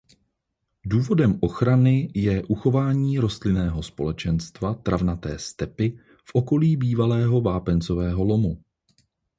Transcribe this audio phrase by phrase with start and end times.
[0.85, 8.61] Důvodem ochrany je uchování rostlinného společenstva travnaté stepi v okolí bývalého vápencového lomu.